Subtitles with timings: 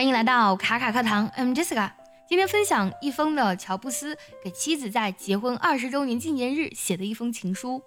[0.00, 1.90] 欢迎来到卡卡课堂，I'm Jessica。
[2.26, 7.82] 今天分享一封的乔布斯给妻子在结婚二十周年纪念日写的一封情书。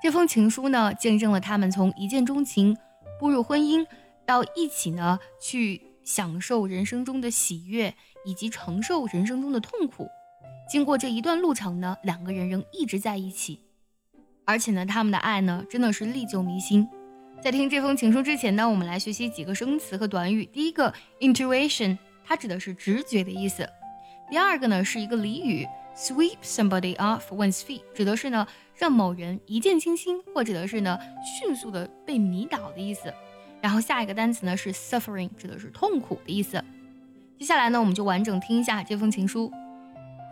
[0.00, 2.76] 这封情书呢，见证了他们从一见钟情
[3.18, 3.84] 步入婚姻，
[4.24, 7.92] 到一起呢去享受人生中的喜悦，
[8.24, 10.06] 以及承受人生中的痛苦。
[10.70, 13.58] 经过这一段路程呢，两个人仍一直在一起，
[14.46, 16.88] 而且呢，他们的爱呢，真的是历久弥新。
[17.42, 20.46] 在听这封情书之前呢，我们来学习几个生词和短语。
[20.46, 23.68] 第一个，intuition，它指的是直觉的意思。
[24.30, 25.66] 第二个呢，是一个俚语
[25.96, 30.96] ，sweep somebody off one's feet，指的是呢，让某人一见倾心，或者的是呢，
[31.40, 33.12] 迅速的被迷倒的意思。
[33.60, 36.62] 然后下一个单词呢是 suffering，指的是痛苦的意思。
[37.40, 39.50] 接下来呢，我们就完整听一下这封情书。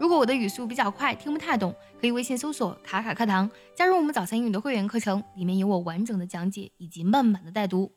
[0.00, 7.92] 如果我的语速比较快，听不太懂，可以微信搜索“卡卡课堂”，加入我们早餐英语的会员课程，里面有我完整的讲解以及慢版的带读。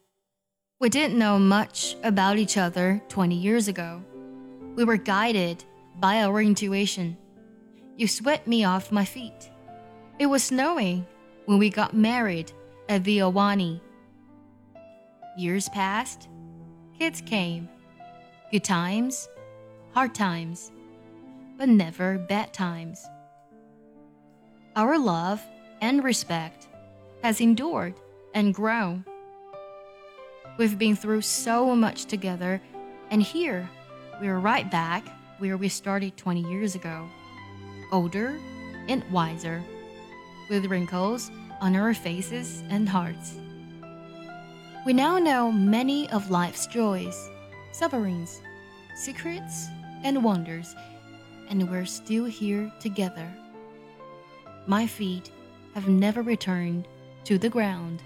[0.80, 4.02] We didn't know much about each other 20 years ago.
[4.76, 5.60] We were guided
[6.02, 7.16] by our intuition.
[7.96, 9.50] You swept me off my feet.
[10.20, 11.06] It was snowing
[11.46, 12.48] when we got married
[12.90, 13.80] at the Ahwahnee.
[15.38, 16.28] Years passed,
[17.00, 17.70] kids came,
[18.52, 19.30] good times,
[19.94, 20.70] hard times
[21.58, 23.06] but never bad times.
[24.76, 25.42] Our love
[25.82, 26.68] and respect
[27.22, 27.94] has endured
[28.34, 29.06] and grown.
[30.58, 32.62] We've been through so much together,
[33.10, 33.70] and here
[34.20, 35.04] we're right back
[35.40, 37.08] where we started 20 years ago,
[37.92, 38.38] older
[38.88, 39.62] and wiser,
[40.50, 43.36] with wrinkles on our faces and hearts.
[44.86, 47.30] We now know many of life's joys,
[47.72, 48.42] sufferings,
[48.96, 49.68] secrets,
[50.04, 50.76] and wonders
[51.54, 53.32] and we're still here together.
[54.66, 55.30] My feet
[55.76, 56.88] have never returned
[57.26, 58.02] to the ground.